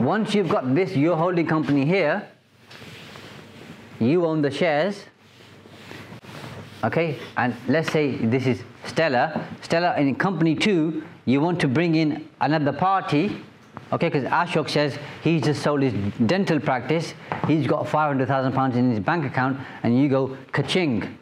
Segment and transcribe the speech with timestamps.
[0.00, 2.26] Once you've got this, your holding company here,
[3.98, 5.04] you own the shares,
[6.82, 7.18] okay?
[7.36, 9.46] And let's say this is Stella.
[9.60, 13.42] Stella in company two, you want to bring in another party,
[13.92, 14.08] okay?
[14.08, 15.92] Because Ashok says he's just sold his
[16.24, 17.12] dental practice,
[17.46, 21.18] he's got 500,000 pounds in his bank account, and you go, ka-ching.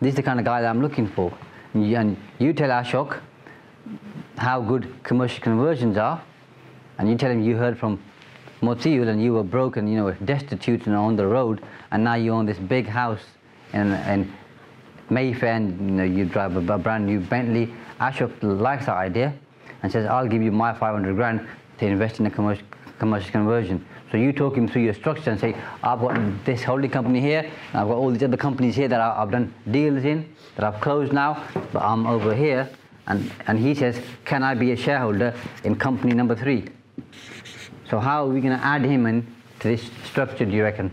[0.00, 1.36] This is the kind of guy that I'm looking for.
[1.72, 3.18] And you, and you tell Ashok
[4.36, 6.22] how good commercial conversions are,
[6.98, 8.00] and you tell him you heard from
[8.62, 12.32] Motiul and you were broken, you know, destitute and on the road, and now you
[12.32, 13.20] own this big house
[13.72, 14.32] in, in
[15.10, 17.72] Mayfair, and you know you drive a, a brand new Bentley.
[18.00, 19.34] Ashok likes that idea
[19.82, 21.46] and says, "I'll give you my 500 grand
[21.78, 22.66] to invest in a commercial,
[22.98, 26.90] commercial conversion." So you talk him through your structure and say, "I've got this holding
[26.90, 30.04] company here, and I've got all these other companies here that I, I've done deals
[30.04, 32.68] in, that I've closed now, but I'm over here."
[33.06, 36.64] And, and he says, "Can I be a shareholder in company number three?
[37.90, 39.26] So how are we going to add him in
[39.60, 40.90] to this structure, do you reckon?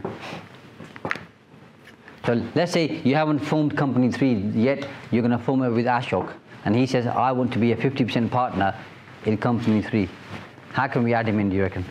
[2.26, 5.86] So let's say you haven't formed company three yet, you're going to form it with
[5.86, 6.34] Ashok.
[6.66, 8.76] And he says, I want to be a 50% partner
[9.26, 10.08] in company three.
[10.74, 11.86] How can we add him in, do you reckon?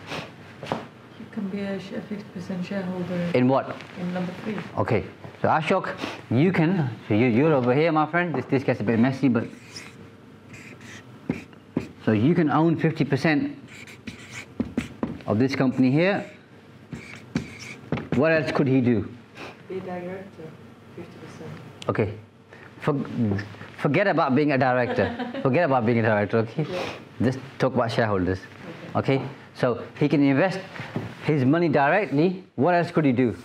[0.70, 3.76] You can be a a 50% shareholder In what?
[4.00, 4.56] in number three.
[4.78, 5.04] Okay.
[5.42, 5.96] So Ashok,
[6.30, 8.34] you can, so you, you're over here, my friend.
[8.34, 9.48] This, this gets a bit messy, but.
[12.04, 13.56] So you can own 50%
[15.30, 16.28] of this company here.
[18.16, 19.08] What else could he do?
[19.68, 20.46] Be a director,
[20.98, 21.88] 50%.
[21.88, 22.14] Okay.
[22.80, 22.94] For,
[23.78, 25.06] forget about being a director.
[25.42, 26.66] forget about being a director, okay?
[27.22, 28.40] Just talk about shareholders.
[28.96, 29.22] Okay?
[29.54, 30.58] So he can invest
[31.24, 32.44] his money directly.
[32.56, 33.36] What else could he do?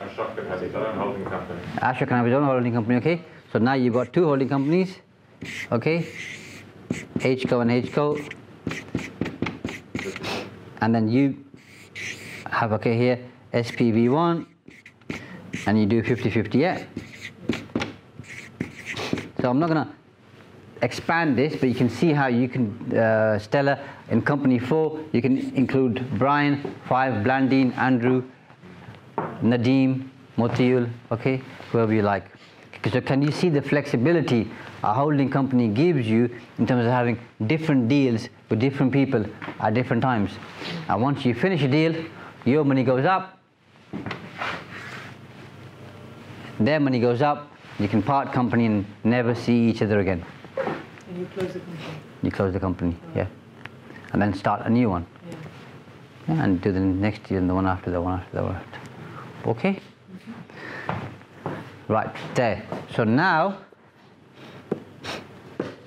[0.00, 1.60] Ashok can have his own holding company.
[1.76, 3.20] Ashok can have his own holding company, okay?
[3.52, 4.96] So now you've got two holding companies,
[5.70, 6.06] okay?
[7.18, 8.32] HCO and HCO.
[10.86, 11.44] And then you
[12.48, 13.18] have, okay, here,
[13.52, 14.46] SPV1,
[15.66, 16.84] and you do 50-50, yeah?
[19.40, 19.92] So I'm not gonna
[20.82, 23.80] expand this, but you can see how you can, uh, Stella,
[24.12, 28.22] in company four, you can include Brian, five, Blandine, Andrew,
[29.42, 30.08] Nadeem,
[30.38, 31.42] Motiul, okay,
[31.72, 32.30] whoever you like.
[32.92, 34.50] So can you see the flexibility
[34.82, 39.24] a holding company gives you in terms of having different deals with different people
[39.60, 40.30] at different times?
[40.88, 42.04] And once you finish a deal,
[42.44, 43.38] your money goes up,
[46.60, 50.24] their money goes up, you can part company and never see each other again.
[51.08, 51.84] And you close the company.
[52.22, 53.26] You close the company, yeah.
[54.12, 55.06] And then start a new one.
[55.28, 55.36] Yeah.
[56.28, 58.54] Yeah, and do the next year and the one after the one after the one
[58.54, 59.50] after.
[59.50, 59.80] Okay?
[61.88, 62.66] Right, there.
[62.96, 63.58] So now,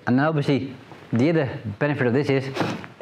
[0.07, 0.73] and then obviously,
[1.11, 2.47] the other benefit of this is,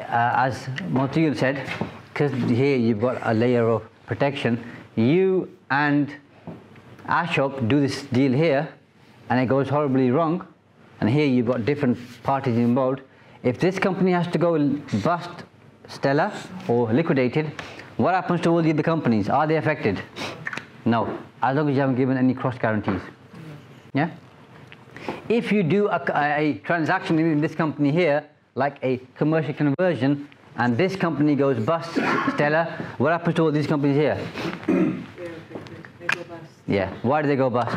[0.00, 1.70] uh, as Motiul said,
[2.12, 4.64] because here you've got a layer of protection,
[4.96, 6.12] you and
[7.06, 8.68] Ashok do this deal here,
[9.30, 10.44] and it goes horribly wrong,
[11.00, 13.02] and here you've got different parties involved.
[13.44, 14.58] If this company has to go
[15.04, 15.30] bust
[15.86, 16.32] Stella
[16.66, 17.52] or liquidated,
[17.96, 19.28] what happens to all the other companies?
[19.28, 20.02] Are they affected?
[20.88, 23.02] No, as long as you haven't given any cross guarantees.
[23.92, 24.10] Yeah?
[25.28, 30.26] If you do a, a transaction in this company here, like a commercial conversion,
[30.56, 31.92] and this company goes bust,
[32.34, 34.18] Stella, what happens to all these companies here?
[34.66, 34.96] They're.
[36.00, 36.50] They go bust.
[36.66, 37.76] Yeah, why do they go bust?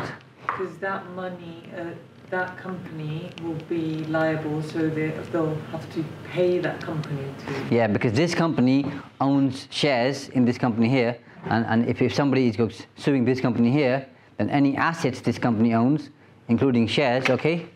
[0.56, 1.84] Because that money, uh,
[2.30, 7.74] that company will be liable, so they, they'll have to pay that company to.
[7.74, 8.84] Yeah, because this company
[9.20, 13.70] owns shares in this company here, and, and if, if somebody is suing this company
[13.70, 14.06] here,
[14.36, 16.10] then any assets this company owns,
[16.48, 17.66] including shares, okay,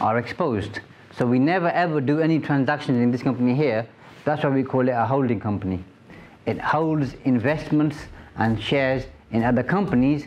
[0.00, 0.80] are exposed.
[1.16, 3.86] So we never ever do any transactions in this company here.
[4.24, 5.84] That's why we call it a holding company.
[6.46, 7.96] It holds investments
[8.36, 10.26] and shares in other companies,